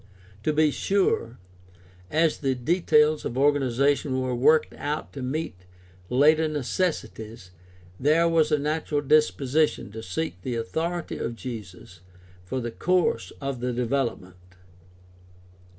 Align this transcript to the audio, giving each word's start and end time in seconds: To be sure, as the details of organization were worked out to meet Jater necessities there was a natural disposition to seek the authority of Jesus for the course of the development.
To 0.41 0.51
be 0.51 0.71
sure, 0.71 1.37
as 2.09 2.39
the 2.39 2.55
details 2.55 3.23
of 3.23 3.37
organization 3.37 4.19
were 4.19 4.33
worked 4.33 4.73
out 4.73 5.13
to 5.13 5.21
meet 5.21 5.55
Jater 6.09 6.47
necessities 6.47 7.51
there 7.99 8.27
was 8.27 8.51
a 8.51 8.57
natural 8.57 9.01
disposition 9.01 9.91
to 9.91 10.01
seek 10.01 10.41
the 10.41 10.55
authority 10.55 11.19
of 11.19 11.35
Jesus 11.35 11.99
for 12.43 12.59
the 12.59 12.71
course 12.71 13.31
of 13.39 13.59
the 13.59 13.73
development. 13.73 14.37